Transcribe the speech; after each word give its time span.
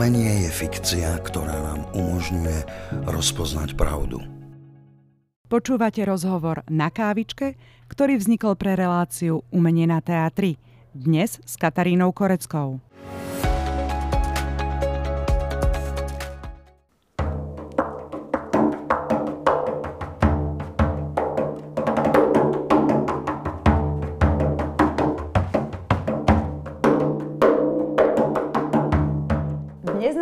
Umenie 0.00 0.48
je 0.48 0.64
fikcia, 0.64 1.12
ktorá 1.28 1.60
nám 1.60 1.84
umožňuje 1.92 2.64
rozpoznať 3.04 3.76
pravdu. 3.76 4.24
Počúvate 5.44 6.00
rozhovor 6.08 6.64
na 6.72 6.88
kávičke, 6.88 7.60
ktorý 7.84 8.16
vznikol 8.16 8.56
pre 8.56 8.80
reláciu 8.80 9.44
Umenie 9.52 9.84
na 9.84 10.00
teatri. 10.00 10.56
Dnes 10.96 11.36
s 11.44 11.52
Katarínou 11.60 12.16
Koreckou. 12.16 12.80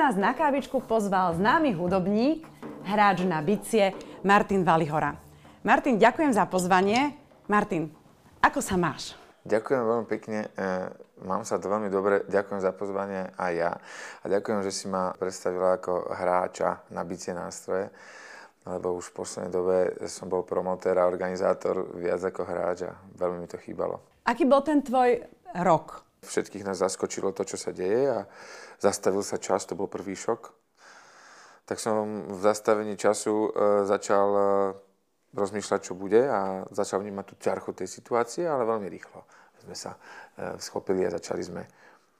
Nás 0.08 0.16
na 0.16 0.32
kávičku 0.32 0.80
pozval 0.88 1.36
známy 1.36 1.76
hudobník, 1.76 2.40
hráč 2.80 3.28
na 3.28 3.44
bicie 3.44 3.92
Martin 4.24 4.64
Valihora. 4.64 5.12
Martin, 5.60 6.00
ďakujem 6.00 6.32
za 6.32 6.48
pozvanie. 6.48 7.12
Martin, 7.44 7.92
ako 8.40 8.64
sa 8.64 8.80
máš? 8.80 9.12
Ďakujem 9.44 9.82
veľmi 9.84 10.06
pekne. 10.08 10.48
E, 10.48 10.88
mám 11.28 11.44
sa 11.44 11.60
to 11.60 11.68
veľmi 11.68 11.92
dobre. 11.92 12.24
Ďakujem 12.24 12.56
za 12.56 12.72
pozvanie 12.72 13.36
aj 13.36 13.52
ja. 13.52 13.76
A 14.24 14.32
ďakujem, 14.32 14.64
že 14.64 14.72
si 14.72 14.88
ma 14.88 15.12
predstavila 15.12 15.76
ako 15.76 16.08
hráča 16.08 16.88
na 16.88 17.04
bicie 17.04 17.36
nástroje 17.36 17.92
lebo 18.64 18.96
už 18.96 19.12
v 19.12 19.16
poslednej 19.16 19.52
dobe 19.52 19.76
som 20.08 20.28
bol 20.28 20.44
promotér 20.44 21.00
a 21.00 21.08
organizátor 21.08 21.88
viac 21.96 22.20
ako 22.20 22.48
hráč 22.48 22.88
a 22.88 22.96
veľmi 23.16 23.44
mi 23.44 23.48
to 23.48 23.60
chýbalo. 23.60 24.00
Aký 24.24 24.48
bol 24.48 24.60
ten 24.60 24.80
tvoj 24.80 25.24
rok? 25.64 26.07
Všetkých 26.28 26.62
nás 26.68 26.78
zaskočilo 26.78 27.32
to, 27.32 27.48
čo 27.48 27.56
sa 27.56 27.72
deje 27.72 28.12
a 28.12 28.20
zastavil 28.76 29.24
sa 29.24 29.40
čas, 29.40 29.64
to 29.64 29.72
bol 29.72 29.88
prvý 29.88 30.12
šok. 30.12 30.52
Tak 31.64 31.80
som 31.80 32.28
v 32.28 32.40
zastavení 32.40 32.96
času 32.96 33.32
e, 33.32 33.50
začal 33.84 34.28
e, 34.32 34.42
rozmýšľať, 35.36 35.80
čo 35.84 35.92
bude 35.96 36.20
a 36.24 36.64
začal 36.72 37.04
vnímať 37.04 37.24
tú 37.28 37.34
ťarchu 37.36 37.76
tej 37.76 37.88
situácie, 37.88 38.44
ale 38.48 38.64
veľmi 38.64 38.88
rýchlo 38.88 39.20
sme 39.68 39.74
sa 39.76 39.92
e, 39.92 40.56
schopili 40.62 41.04
a 41.04 41.12
začali 41.12 41.42
sme 41.44 41.62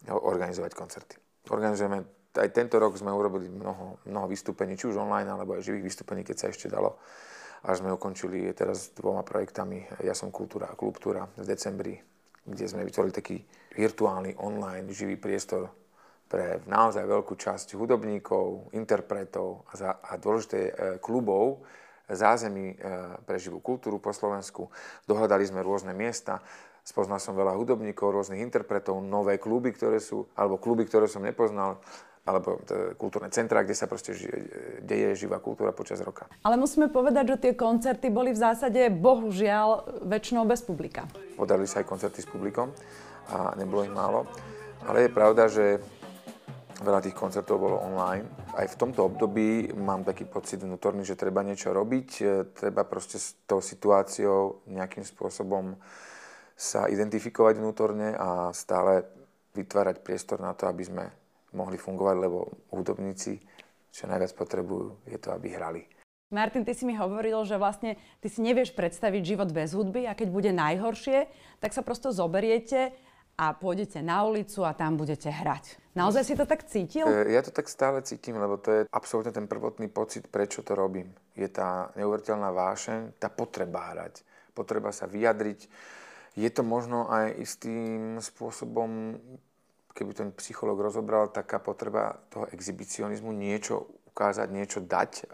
organizovať 0.08 0.72
koncerty. 0.76 1.14
Organizujeme, 1.48 2.30
aj 2.36 2.48
tento 2.52 2.76
rok 2.76 2.94
sme 2.94 3.10
urobili 3.10 3.50
mnoho, 3.50 3.98
mnoho 4.06 4.26
vystúpení, 4.28 4.76
či 4.76 4.92
už 4.92 5.00
online, 5.00 5.26
alebo 5.26 5.56
aj 5.56 5.64
živých 5.64 5.90
vystúpení, 5.90 6.22
keď 6.22 6.36
sa 6.36 6.46
ešte 6.52 6.68
dalo. 6.70 7.00
Až 7.66 7.82
sme 7.82 7.90
ukončili 7.90 8.46
teraz 8.54 8.94
dvoma 8.94 9.26
projektami 9.26 9.82
Ja 10.06 10.14
som 10.14 10.30
kultúra 10.30 10.70
a 10.70 10.78
klubtúra 10.78 11.26
v 11.34 11.46
decembri 11.48 11.98
kde 12.50 12.64
sme 12.68 12.86
vytvorili 12.88 13.14
taký 13.14 13.36
virtuálny 13.76 14.40
online 14.40 14.88
živý 14.90 15.20
priestor 15.20 15.70
pre 16.28 16.60
naozaj 16.68 17.08
veľkú 17.08 17.34
časť 17.40 17.72
hudobníkov, 17.72 18.76
interpretov 18.76 19.64
a, 19.70 19.72
za, 19.76 19.90
a 19.96 20.20
dôležité 20.20 20.60
e, 20.68 20.72
klubov 21.00 21.64
zázemí 22.08 22.72
e, 22.72 22.76
pre 23.24 23.40
živú 23.40 23.64
kultúru 23.64 23.96
po 23.96 24.12
Slovensku. 24.12 24.68
Dohľadali 25.08 25.48
sme 25.48 25.64
rôzne 25.64 25.96
miesta, 25.96 26.44
spoznal 26.84 27.20
som 27.20 27.32
veľa 27.32 27.56
hudobníkov, 27.56 28.12
rôznych 28.12 28.44
interpretov, 28.44 29.00
nové 29.00 29.40
kluby, 29.40 29.72
ktoré 29.72 30.00
sú, 30.00 30.28
alebo 30.36 30.60
kluby, 30.60 30.84
ktoré 30.84 31.08
som 31.08 31.24
nepoznal 31.24 31.80
alebo 32.28 32.60
kultúrne 33.00 33.32
centra, 33.32 33.64
kde 33.64 33.72
sa 33.72 33.88
proste 33.88 34.12
deje 34.84 35.16
živá 35.16 35.40
kultúra 35.40 35.72
počas 35.72 36.04
roka. 36.04 36.28
Ale 36.44 36.60
musíme 36.60 36.92
povedať, 36.92 37.24
že 37.32 37.36
tie 37.48 37.52
koncerty 37.56 38.12
boli 38.12 38.36
v 38.36 38.38
zásade, 38.44 38.92
bohužiaľ, 38.92 40.04
väčšinou 40.04 40.44
bez 40.44 40.60
publika. 40.60 41.08
Podarili 41.40 41.64
sa 41.64 41.80
aj 41.80 41.88
koncerty 41.88 42.20
s 42.20 42.28
publikom 42.28 42.68
a 43.32 43.56
nebolo 43.56 43.88
ich 43.88 43.94
málo. 43.96 44.28
Ale 44.84 45.08
je 45.08 45.10
pravda, 45.10 45.48
že 45.48 45.80
veľa 46.84 47.00
tých 47.02 47.16
koncertov 47.16 47.58
bolo 47.58 47.82
online. 47.82 48.28
Aj 48.54 48.66
v 48.68 48.78
tomto 48.78 49.08
období 49.08 49.74
mám 49.74 50.06
taký 50.06 50.28
pocit 50.28 50.62
vnútorný, 50.62 51.02
že 51.02 51.18
treba 51.18 51.42
niečo 51.42 51.74
robiť, 51.74 52.08
e, 52.22 52.24
treba 52.54 52.86
proste 52.86 53.18
s 53.18 53.34
tou 53.48 53.58
situáciou 53.58 54.62
nejakým 54.70 55.02
spôsobom 55.02 55.74
sa 56.58 56.86
identifikovať 56.90 57.54
vnútorne 57.58 58.14
a 58.14 58.50
stále 58.54 59.06
vytvárať 59.54 60.02
priestor 60.02 60.38
na 60.42 60.54
to, 60.54 60.66
aby 60.70 60.82
sme 60.86 61.04
mohli 61.52 61.80
fungovať, 61.80 62.16
lebo 62.18 62.38
hudobníci, 62.72 63.40
čo 63.92 64.04
najviac 64.10 64.32
potrebujú, 64.36 65.00
je 65.08 65.18
to, 65.20 65.32
aby 65.32 65.54
hrali. 65.54 65.82
Martin, 66.28 66.60
ty 66.60 66.76
si 66.76 66.84
mi 66.84 66.92
hovoril, 66.92 67.40
že 67.48 67.56
vlastne 67.56 67.96
ty 68.20 68.28
si 68.28 68.44
nevieš 68.44 68.76
predstaviť 68.76 69.22
život 69.24 69.48
bez 69.48 69.72
hudby 69.72 70.04
a 70.04 70.12
keď 70.12 70.28
bude 70.28 70.52
najhoršie, 70.52 71.24
tak 71.56 71.72
sa 71.72 71.80
prosto 71.80 72.12
zoberiete 72.12 72.92
a 73.38 73.56
pôjdete 73.56 74.04
na 74.04 74.28
ulicu 74.28 74.60
a 74.66 74.76
tam 74.76 75.00
budete 75.00 75.32
hrať. 75.32 75.80
Naozaj 75.96 76.22
si 76.28 76.34
to 76.36 76.44
tak 76.44 76.68
cítil? 76.68 77.08
E, 77.08 77.32
ja 77.32 77.40
to 77.40 77.48
tak 77.48 77.70
stále 77.70 78.04
cítim, 78.04 78.36
lebo 78.36 78.60
to 78.60 78.68
je 78.68 78.80
absolútne 78.92 79.32
ten 79.32 79.48
prvotný 79.48 79.88
pocit, 79.88 80.28
prečo 80.28 80.60
to 80.60 80.76
robím. 80.76 81.16
Je 81.32 81.48
tá 81.48 81.94
neuveriteľná 81.96 82.52
vášeň, 82.52 83.16
tá 83.16 83.32
potreba 83.32 83.96
hrať, 83.96 84.20
potreba 84.52 84.92
sa 84.92 85.08
vyjadriť. 85.08 85.64
Je 86.36 86.50
to 86.52 86.60
možno 86.60 87.08
aj 87.08 87.40
istým 87.40 88.20
spôsobom 88.20 89.16
keby 89.98 90.14
ten 90.14 90.28
psychológ 90.38 90.78
rozobral, 90.78 91.34
taká 91.34 91.58
potreba 91.58 92.22
toho 92.30 92.46
exhibicionizmu, 92.54 93.34
niečo 93.34 93.90
ukázať, 94.14 94.46
niečo 94.54 94.78
dať. 94.78 95.26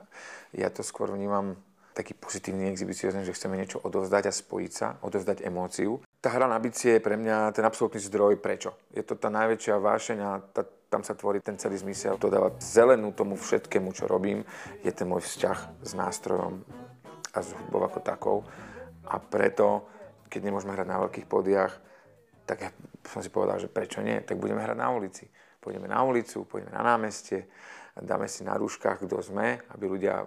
Ja 0.57 0.73
to 0.73 0.81
skôr 0.81 1.13
vnímam 1.13 1.61
taký 1.93 2.17
pozitívny 2.17 2.73
exhibicionizmus, 2.73 3.29
že 3.29 3.37
chceme 3.37 3.61
niečo 3.61 3.79
odovzdať 3.85 4.25
a 4.27 4.33
spojiť 4.33 4.73
sa, 4.73 4.99
odovzdať 5.05 5.45
emóciu. 5.47 6.01
Tá 6.19 6.33
hra 6.33 6.49
na 6.49 6.59
bicie 6.59 6.99
je 6.99 7.05
pre 7.05 7.15
mňa 7.21 7.53
ten 7.53 7.63
absolútny 7.63 8.03
zdroj. 8.03 8.41
Prečo? 8.41 8.75
Je 8.91 9.05
to 9.05 9.15
tá 9.15 9.31
najväčšia 9.31 9.79
vášeň 9.79 10.19
a 10.25 10.31
tá, 10.41 10.67
tam 10.91 11.07
sa 11.07 11.15
tvorí 11.15 11.39
ten 11.39 11.55
celý 11.55 11.79
zmysel. 11.79 12.19
To 12.19 12.33
dáva 12.33 12.51
zelenú 12.59 13.15
tomu 13.15 13.39
všetkému, 13.39 13.95
čo 13.95 14.11
robím. 14.11 14.43
Je 14.83 14.91
ten 14.91 15.07
môj 15.07 15.23
vzťah 15.23 15.87
s 15.87 15.93
nástrojom 15.95 16.67
a 17.31 17.39
s 17.39 17.55
hudbou 17.55 17.87
ako 17.87 18.01
takou. 18.03 18.39
A 19.07 19.21
preto, 19.23 19.87
keď 20.27 20.51
nemôžeme 20.51 20.75
hrať 20.75 20.89
na 20.91 20.99
veľkých 20.99 21.31
podiach, 21.31 21.73
tak 22.45 22.59
ja 22.61 22.71
som 23.09 23.21
si 23.25 23.33
povedal, 23.33 23.61
že 23.61 23.73
prečo 23.73 24.01
nie, 24.05 24.21
tak 24.21 24.41
budeme 24.41 24.61
hrať 24.61 24.79
na 24.79 24.89
ulici. 24.93 25.29
Pôjdeme 25.61 25.89
na 25.89 26.05
ulicu, 26.05 26.45
pôjdeme 26.45 26.73
na 26.77 26.85
námestie, 26.85 27.49
dáme 28.03 28.27
si 28.27 28.43
na 28.43 28.59
rúškach, 28.59 29.07
kto 29.07 29.23
sme, 29.23 29.63
aby 29.71 29.85
ľudia 29.87 30.27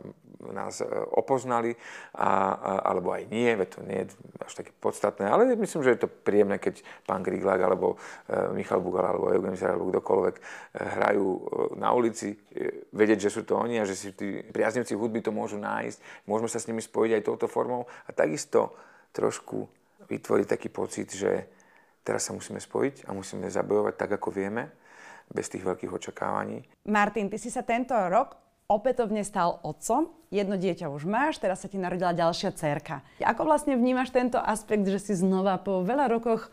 nás 0.55 0.79
e, 0.79 0.87
opoznali, 1.19 1.75
a, 2.15 2.55
a, 2.55 2.71
alebo 2.93 3.11
aj 3.11 3.27
nie, 3.27 3.51
veď 3.51 3.67
to 3.67 3.79
nie 3.83 3.99
je 4.05 4.07
až 4.39 4.53
také 4.63 4.71
podstatné, 4.71 5.27
ale 5.27 5.51
myslím, 5.59 5.83
že 5.83 5.97
je 5.97 6.01
to 6.05 6.09
príjemné, 6.09 6.61
keď 6.61 6.79
pán 7.03 7.25
Griglák, 7.25 7.59
alebo 7.59 7.99
e, 8.29 8.55
Michal 8.55 8.79
Bugal, 8.79 9.11
alebo 9.11 9.33
Eugen 9.33 9.59
Zar, 9.59 9.75
alebo 9.75 9.91
kdokoľvek 9.91 10.35
e, 10.37 10.41
hrajú 10.79 11.27
e, 11.27 11.41
na 11.75 11.91
ulici, 11.91 12.37
e, 12.55 12.87
vedieť, 12.95 13.27
že 13.27 13.33
sú 13.33 13.41
to 13.43 13.59
oni 13.59 13.83
a 13.83 13.89
že 13.89 13.99
si 13.99 14.15
tí 14.15 14.45
priaznivci 14.47 14.95
hudby 14.95 15.19
to 15.19 15.35
môžu 15.35 15.59
nájsť, 15.59 16.23
môžeme 16.29 16.47
sa 16.47 16.61
s 16.63 16.69
nimi 16.71 16.79
spojiť 16.79 17.19
aj 17.19 17.25
touto 17.27 17.51
formou 17.51 17.89
a 18.07 18.09
takisto 18.15 18.77
trošku 19.11 19.67
vytvoriť 20.07 20.47
taký 20.47 20.69
pocit, 20.71 21.11
že 21.11 21.56
Teraz 22.07 22.23
sa 22.23 22.31
musíme 22.31 22.63
spojiť 22.63 23.03
a 23.03 23.11
musíme 23.11 23.51
zabojovať 23.51 23.99
tak, 23.99 24.15
ako 24.15 24.31
vieme, 24.31 24.71
bez 25.27 25.51
tých 25.51 25.67
veľkých 25.67 25.91
očakávaní. 25.91 26.63
Martin, 26.87 27.27
ty 27.27 27.35
si 27.35 27.51
sa 27.51 27.67
tento 27.67 27.91
rok 27.91 28.39
opätovne 28.71 29.27
stal 29.27 29.59
otcom. 29.59 30.07
Jedno 30.31 30.55
dieťa 30.55 30.87
už 30.87 31.03
máš, 31.03 31.39
teraz 31.43 31.63
sa 31.63 31.71
ti 31.71 31.75
narodila 31.75 32.15
ďalšia 32.15 32.55
cerka. 32.55 33.03
Ako 33.19 33.43
vlastne 33.43 33.75
vnímaš 33.75 34.15
tento 34.15 34.39
aspekt, 34.39 34.87
že 34.87 35.03
si 35.03 35.13
znova 35.19 35.59
po 35.59 35.83
veľa 35.83 36.07
rokoch 36.07 36.47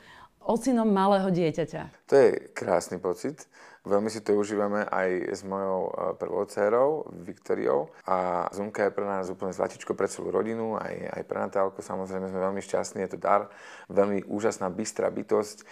ocinom 0.47 0.89
malého 0.89 1.29
dieťaťa? 1.33 2.09
To 2.09 2.15
je 2.15 2.29
krásny 2.53 3.01
pocit. 3.01 3.49
Veľmi 3.85 4.09
si 4.09 4.25
to 4.25 4.33
užívame 4.33 4.89
aj 4.89 5.37
s 5.37 5.45
mojou 5.45 5.93
e, 5.93 6.17
prvou 6.17 6.49
dcerou, 6.49 7.05
Viktoriou. 7.21 7.93
A 8.09 8.49
Zunka 8.49 8.89
je 8.89 8.97
pre 8.97 9.05
nás 9.05 9.29
úplne 9.29 9.53
zlatičko 9.53 9.93
pre 9.93 10.09
celú 10.09 10.33
rodinu, 10.33 10.81
aj, 10.81 11.21
aj 11.21 11.23
pre 11.29 11.37
Natálku. 11.37 11.85
Samozrejme 11.85 12.33
sme 12.33 12.41
veľmi 12.41 12.65
šťastní, 12.65 13.05
je 13.05 13.13
to 13.13 13.21
dar. 13.21 13.53
Veľmi 13.93 14.25
úžasná, 14.25 14.73
bystrá 14.73 15.13
bytosť. 15.13 15.59
E, 15.61 15.65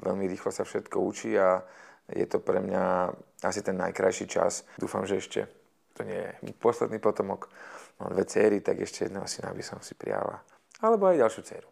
veľmi 0.00 0.24
rýchlo 0.32 0.48
sa 0.48 0.64
všetko 0.64 0.96
učí 1.04 1.36
a 1.36 1.60
je 2.08 2.24
to 2.24 2.40
pre 2.40 2.64
mňa 2.64 3.12
asi 3.44 3.60
ten 3.60 3.76
najkrajší 3.76 4.24
čas. 4.24 4.64
Dúfam, 4.80 5.04
že 5.04 5.20
ešte 5.20 5.44
to 5.92 6.08
nie 6.08 6.24
je 6.40 6.56
posledný 6.56 7.04
potomok. 7.04 7.52
Mám 8.00 8.16
dve 8.16 8.24
céry, 8.24 8.64
tak 8.64 8.80
ešte 8.80 9.06
jedného 9.06 9.28
syna 9.28 9.52
by 9.52 9.60
som 9.60 9.78
si 9.84 9.92
prijala. 9.92 10.40
Alebo 10.84 11.08
aj 11.08 11.16
ďalšiu 11.24 11.42
dceru. 11.48 11.68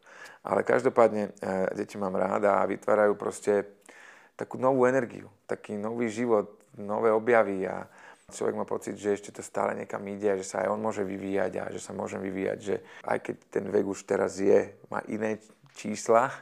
Ale 0.49 0.65
každopádne 0.65 1.23
e, 1.29 1.31
deti 1.77 2.01
mám 2.01 2.17
ráda 2.17 2.65
a 2.65 2.69
vytvárajú 2.69 3.13
proste 3.21 3.85
takú 4.33 4.57
novú 4.57 4.89
energiu, 4.89 5.29
taký 5.45 5.77
nový 5.77 6.09
život, 6.09 6.65
nové 6.81 7.13
objavy 7.13 7.69
a 7.69 7.85
človek 8.33 8.57
má 8.57 8.65
pocit, 8.65 8.97
že 8.97 9.13
ešte 9.13 9.31
to 9.37 9.45
stále 9.45 9.77
niekam 9.77 10.01
ide 10.09 10.33
a 10.33 10.41
že 10.41 10.49
sa 10.49 10.65
aj 10.65 10.73
on 10.73 10.81
môže 10.81 11.05
vyvíjať 11.05 11.53
a 11.61 11.65
že 11.69 11.81
sa 11.85 11.93
môžem 11.93 12.25
vyvíjať, 12.25 12.59
že 12.59 12.77
aj 13.05 13.19
keď 13.21 13.37
ten 13.53 13.65
vek 13.69 13.85
už 13.85 14.09
teraz 14.09 14.41
je, 14.41 14.73
má 14.89 15.05
iné 15.13 15.37
čísla 15.77 16.33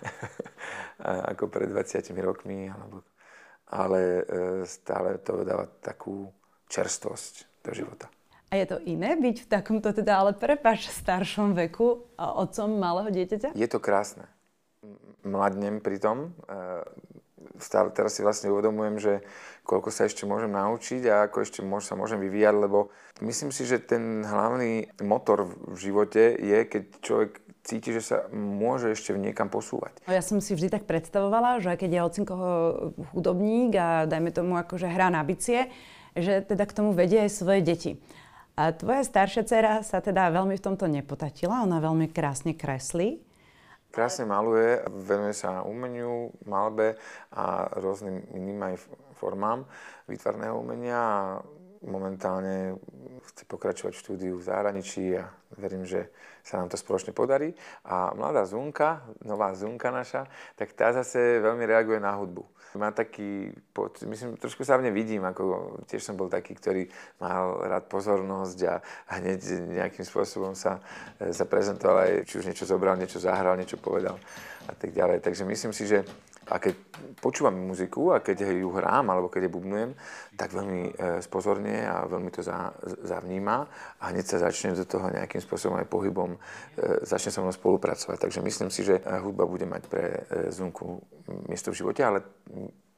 ako 1.34 1.50
pred 1.50 1.66
20 1.74 2.06
rokmi, 2.22 2.70
alebo, 2.70 3.02
ale 3.74 4.00
e, 4.00 4.22
stále 4.70 5.18
to 5.18 5.42
dáva 5.42 5.66
takú 5.82 6.30
čerstvosť 6.70 7.66
do 7.66 7.74
života. 7.74 8.06
A 8.50 8.58
je 8.58 8.66
to 8.66 8.82
iné 8.82 9.14
byť 9.14 9.46
v 9.46 9.50
takomto 9.50 9.94
teda, 9.94 10.26
ale 10.26 10.34
prepač, 10.34 10.90
staršom 10.90 11.54
veku 11.54 12.02
a 12.18 12.34
otcom 12.34 12.82
malého 12.82 13.14
dieťaťa? 13.14 13.54
Je 13.54 13.68
to 13.70 13.78
krásne. 13.78 14.26
Mladnem 15.22 15.78
pritom, 15.78 16.34
stále 17.62 17.94
teraz 17.94 18.18
si 18.18 18.26
vlastne 18.26 18.50
uvedomujem, 18.50 18.96
že 18.98 19.12
koľko 19.62 19.94
sa 19.94 20.10
ešte 20.10 20.26
môžem 20.26 20.50
naučiť 20.50 21.02
a 21.06 21.30
ako 21.30 21.46
ešte 21.46 21.60
môž, 21.62 21.86
sa 21.86 21.94
môžem 21.94 22.18
vyvíjať, 22.18 22.54
lebo 22.58 22.90
myslím 23.22 23.54
si, 23.54 23.62
že 23.62 23.78
ten 23.78 24.26
hlavný 24.26 24.90
motor 24.98 25.46
v 25.46 25.78
živote 25.78 26.34
je, 26.34 26.58
keď 26.66 26.82
človek 27.06 27.30
cíti, 27.62 27.94
že 27.94 28.02
sa 28.02 28.26
môže 28.34 28.90
ešte 28.90 29.14
niekam 29.14 29.46
posúvať. 29.46 29.94
No 30.08 30.16
ja 30.16 30.24
som 30.24 30.42
si 30.42 30.58
vždy 30.58 30.74
tak 30.74 30.90
predstavovala, 30.90 31.62
že 31.62 31.76
keď 31.78 31.90
je 31.92 32.00
ocinko 32.02 32.34
hudobník 33.14 33.78
a 33.78 34.10
dajme 34.10 34.34
tomu 34.34 34.58
akože 34.58 34.90
hrá 34.90 35.06
na 35.12 35.22
bicie, 35.22 35.70
že 36.18 36.42
teda 36.42 36.66
k 36.66 36.74
tomu 36.74 36.90
vedie 36.96 37.22
aj 37.22 37.30
svoje 37.30 37.62
deti. 37.62 38.02
A 38.60 38.76
tvoja 38.76 39.00
staršia 39.00 39.48
dcera 39.48 39.80
sa 39.80 40.04
teda 40.04 40.28
veľmi 40.28 40.52
v 40.52 40.64
tomto 40.68 40.84
nepotatila, 40.84 41.64
ona 41.64 41.80
veľmi 41.80 42.12
krásne 42.12 42.52
kreslí. 42.52 43.16
Krásne 43.88 44.28
maluje, 44.28 44.84
venuje 45.00 45.32
sa 45.32 45.64
umeniu, 45.64 46.28
malbe 46.44 47.00
a 47.32 47.72
rôznym 47.80 48.20
iným 48.36 48.60
aj 48.60 48.74
formám 49.16 49.64
výtvarného 50.04 50.60
umenia 50.60 51.00
a 51.00 51.20
momentálne 51.88 52.76
chce 53.32 53.44
pokračovať 53.44 53.92
v 53.92 54.02
štúdiu 54.02 54.34
v 54.38 54.46
zahraničí 54.46 55.04
a 55.18 55.28
verím, 55.58 55.84
že 55.84 56.08
sa 56.40 56.56
nám 56.56 56.72
to 56.72 56.80
spoločne 56.80 57.12
podarí. 57.12 57.52
A 57.84 58.16
mladá 58.16 58.48
Zunka, 58.48 59.04
nová 59.24 59.52
Zunka 59.52 59.92
naša, 59.92 60.24
tak 60.56 60.72
tá 60.72 60.92
zase 60.96 61.38
veľmi 61.44 61.64
reaguje 61.68 62.00
na 62.00 62.16
hudbu. 62.16 62.44
Má 62.78 62.94
taký, 62.94 63.50
myslím, 64.06 64.38
trošku 64.38 64.62
sa 64.62 64.78
v 64.78 64.86
nej 64.86 64.94
vidím, 64.94 65.26
ako 65.26 65.74
tiež 65.90 66.06
som 66.06 66.14
bol 66.14 66.30
taký, 66.30 66.54
ktorý 66.54 66.86
mal 67.18 67.66
rád 67.66 67.90
pozornosť 67.90 68.58
a 68.70 68.78
hneď 69.18 69.66
nejakým 69.74 70.06
spôsobom 70.06 70.54
sa, 70.54 70.78
sa 71.18 71.44
prezentoval 71.50 72.06
aj, 72.06 72.12
či 72.30 72.38
už 72.38 72.46
niečo 72.46 72.70
zobral, 72.70 72.94
niečo 72.94 73.18
zahral, 73.18 73.58
niečo 73.58 73.74
povedal 73.74 74.22
a 74.70 74.72
tak 74.78 74.94
ďalej. 74.94 75.18
Takže 75.18 75.42
myslím 75.50 75.74
si, 75.74 75.90
že 75.90 76.06
a 76.48 76.56
keď 76.56 76.74
počúvam 77.20 77.52
muziku 77.52 78.16
a 78.16 78.24
keď 78.24 78.48
ju 78.56 78.72
hrám 78.72 79.12
alebo 79.12 79.28
keď 79.28 79.46
ju 79.46 79.50
bubnujem, 79.60 79.90
tak 80.34 80.56
veľmi 80.56 80.82
e, 80.88 80.92
spozorne 81.20 81.84
a 81.84 82.08
veľmi 82.08 82.30
to 82.32 82.40
za, 82.40 82.72
zavníma 83.04 83.56
a 84.00 84.04
hneď 84.10 84.24
sa 84.24 84.48
začne 84.48 84.72
do 84.72 84.88
toho 84.88 85.12
nejakým 85.12 85.38
spôsobom 85.38 85.76
aj 85.78 85.86
pohybom, 85.92 86.34
e, 86.34 86.38
začne 87.04 87.30
so 87.30 87.44
mnou 87.44 87.52
spolupracovať. 87.52 88.16
Takže 88.16 88.40
myslím 88.40 88.70
si, 88.72 88.82
že 88.82 88.98
hudba 89.20 89.44
bude 89.44 89.68
mať 89.68 89.82
pre 89.86 90.04
e, 90.04 90.18
Zunku 90.48 91.04
miesto 91.46 91.70
v 91.70 91.78
živote, 91.84 92.00
ale 92.02 92.24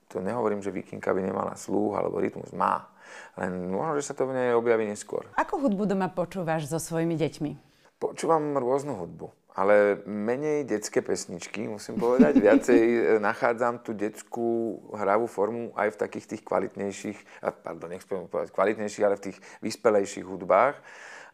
to 0.06 0.22
nehovorím, 0.22 0.62
že 0.62 0.72
Vikinka 0.72 1.10
by 1.10 1.20
nemala 1.20 1.52
slúh 1.58 1.92
alebo 1.98 2.22
rytmus. 2.22 2.54
Má. 2.54 2.88
Len 3.36 3.68
možno, 3.68 4.00
že 4.00 4.06
sa 4.06 4.14
to 4.16 4.28
v 4.28 4.36
nej 4.38 4.48
objaví 4.56 4.88
neskôr. 4.88 5.28
Ako 5.36 5.60
hudbu 5.60 5.84
doma 5.84 6.08
počúvaš 6.08 6.70
so 6.70 6.80
svojimi 6.80 7.18
deťmi? 7.18 7.52
Počúvam 8.00 8.56
rôznu 8.56 8.96
hudbu 8.96 9.41
ale 9.52 10.00
menej 10.08 10.64
detské 10.64 11.04
pesničky, 11.04 11.68
musím 11.68 12.00
povedať. 12.00 12.40
Viacej 12.40 12.80
e, 12.80 13.00
nachádzam 13.20 13.84
tú 13.84 13.92
detskú 13.92 14.80
hravú 14.96 15.28
formu 15.28 15.76
aj 15.76 15.92
v 15.92 16.00
takých 16.00 16.26
tých 16.36 16.42
kvalitnejších, 16.44 17.18
pardon, 17.60 17.92
nechcem 17.92 18.24
povedať 18.32 18.48
kvalitnejších, 18.56 19.04
ale 19.04 19.20
v 19.20 19.24
tých 19.32 19.38
vyspelejších 19.60 20.24
hudbách 20.24 20.80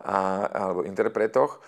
a, 0.03 0.19
alebo 0.51 0.83
interpretoch. 0.83 1.63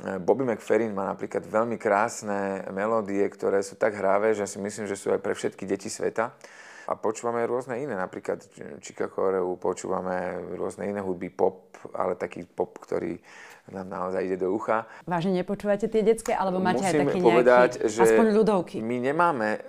E, 0.00 0.16
Bobby 0.16 0.48
McFerrin 0.48 0.96
má 0.96 1.12
napríklad 1.12 1.44
veľmi 1.44 1.76
krásne 1.76 2.64
melódie, 2.72 3.20
ktoré 3.28 3.60
sú 3.60 3.76
tak 3.76 3.92
hravé, 3.92 4.32
že 4.32 4.48
si 4.48 4.56
myslím, 4.56 4.88
že 4.88 4.96
sú 4.96 5.12
aj 5.12 5.20
pre 5.20 5.36
všetky 5.36 5.68
deti 5.68 5.92
sveta. 5.92 6.32
A 6.90 6.98
počúvame 6.98 7.46
rôzne 7.46 7.78
iné, 7.78 7.94
napríklad 7.94 8.42
Chica 8.82 9.06
Choreu, 9.06 9.54
počúvame 9.54 10.42
rôzne 10.58 10.90
iné 10.90 10.98
hudby, 10.98 11.30
pop, 11.30 11.78
ale 11.94 12.18
taký 12.18 12.42
pop, 12.42 12.74
ktorý 12.82 13.14
nám 13.70 13.86
naozaj 13.86 14.26
ide 14.26 14.42
do 14.42 14.50
ucha. 14.50 14.90
Vážne 15.06 15.38
nepočúvate 15.38 15.86
tie 15.86 16.02
detské, 16.02 16.34
alebo 16.34 16.58
máte 16.58 16.82
Musíme 16.82 16.90
aj 16.90 17.06
taký 17.06 17.20
povedať, 17.22 17.70
nejaký, 17.78 17.94
že 17.94 18.00
aspoň 18.02 18.26
ľudovky? 18.34 18.76
My 18.82 18.98
nemáme 18.98 19.48
e, 19.54 19.60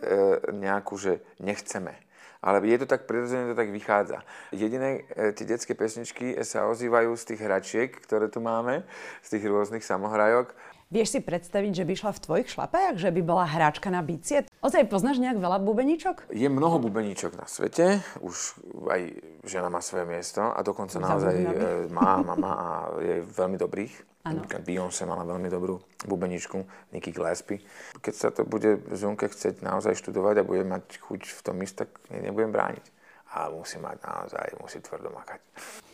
nejakú, 0.50 0.98
že 0.98 1.22
nechceme. 1.38 1.94
Ale 2.42 2.58
je 2.66 2.82
to 2.82 2.90
tak 2.90 3.06
prirodzene, 3.06 3.54
to 3.54 3.58
tak 3.58 3.70
vychádza. 3.70 4.26
Jediné 4.50 5.06
e, 5.14 5.30
tie 5.38 5.46
detské 5.46 5.78
pesničky 5.78 6.42
sa 6.42 6.66
ozývajú 6.74 7.14
z 7.14 7.24
tých 7.30 7.42
hračiek, 7.46 7.90
ktoré 8.02 8.34
tu 8.34 8.42
máme, 8.42 8.82
z 9.22 9.38
tých 9.38 9.46
rôznych 9.46 9.86
samohrajok. 9.86 10.58
Vieš 10.90 11.16
si 11.16 11.20
predstaviť, 11.22 11.72
že 11.72 11.86
by 11.86 11.94
šla 11.94 12.12
v 12.18 12.24
tvojich 12.26 12.50
šlapajach, 12.50 12.98
že 12.98 13.14
by 13.14 13.22
bola 13.22 13.46
hráčka 13.46 13.94
na 13.94 14.02
bicie? 14.02 14.44
Ozaj 14.62 14.94
poznáš 14.94 15.18
nejak 15.18 15.42
veľa 15.42 15.58
bubeníčok? 15.58 16.30
Je 16.30 16.46
mnoho 16.46 16.78
bubeníčok 16.78 17.34
na 17.34 17.50
svete, 17.50 18.06
už 18.22 18.62
aj 18.94 19.02
žena 19.50 19.74
má 19.74 19.82
svoje 19.82 20.06
miesto 20.06 20.38
a 20.38 20.62
dokonca 20.62 21.02
naozaj 21.02 21.34
e, 21.34 21.50
má, 21.90 22.22
má, 22.22 22.38
má 22.38 22.52
a 22.54 22.68
je 23.02 23.26
veľmi 23.26 23.58
dobrých. 23.58 23.94
Ano. 24.22 24.46
Beyoncé 24.46 25.10
mala 25.10 25.26
veľmi 25.26 25.50
dobrú 25.50 25.82
bubeničku, 26.06 26.62
Nicky 26.94 27.10
Gillespie. 27.10 27.66
Keď 28.06 28.14
sa 28.14 28.30
to 28.30 28.46
bude 28.46 28.86
Zunke 28.94 29.34
chcieť 29.34 29.66
naozaj 29.66 29.98
študovať 29.98 30.46
a 30.46 30.48
bude 30.48 30.62
mať 30.62 31.02
chuť 31.02 31.22
v 31.26 31.42
tom 31.42 31.58
ísť, 31.58 31.76
tak 31.82 31.90
nebudem 32.14 32.54
brániť. 32.54 32.86
Ale 33.34 33.58
musí 33.58 33.82
mať 33.82 33.98
naozaj, 33.98 34.46
musí 34.62 34.78
tvrdo 34.78 35.10
makať. 35.10 35.42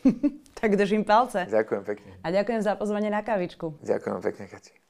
tak 0.59 0.75
držím 0.75 1.07
palce. 1.07 1.47
Ďakujem 1.47 1.83
pekne. 1.87 2.11
A 2.19 2.35
ďakujem 2.35 2.59
za 2.59 2.75
pozvanie 2.75 3.07
na 3.07 3.23
kavičku. 3.23 3.79
Ďakujem 3.79 4.19
pekne, 4.19 4.51
Kati. 4.51 4.86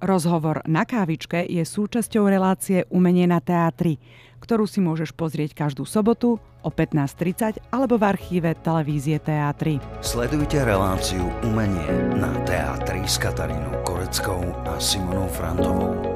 Rozhovor 0.00 0.64
na 0.64 0.88
kávičke 0.88 1.44
je 1.44 1.60
súčasťou 1.60 2.24
relácie 2.24 2.88
Umenie 2.88 3.28
na 3.28 3.44
teatri, 3.44 4.00
ktorú 4.40 4.64
si 4.64 4.80
môžeš 4.80 5.12
pozrieť 5.12 5.52
každú 5.52 5.84
sobotu 5.84 6.40
o 6.64 6.70
15.30 6.72 7.60
alebo 7.68 8.00
v 8.00 8.04
archíve 8.08 8.50
televízie 8.64 9.20
Teatry. 9.20 9.80
Sledujte 10.00 10.60
reláciu 10.64 11.28
Umenie 11.44 12.16
na 12.16 12.32
teatri 12.48 13.04
s 13.04 13.20
Katarínou 13.20 13.84
Koreckou 13.84 14.40
a 14.64 14.80
Simonou 14.80 15.28
Frantovou. 15.28 16.09